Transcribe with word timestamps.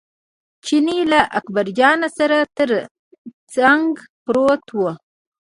چیني 0.65 0.99
له 1.11 1.21
اکبرجان 1.39 1.99
سره 2.17 2.37
تر 2.57 2.69
څنګ 3.55 3.83
پروت 4.25 4.65
و. 4.73 4.79